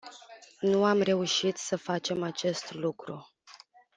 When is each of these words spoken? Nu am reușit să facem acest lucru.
Nu 0.59 0.85
am 0.85 1.01
reușit 1.01 1.57
să 1.57 1.77
facem 1.77 2.23
acest 2.23 2.73
lucru. 2.73 3.27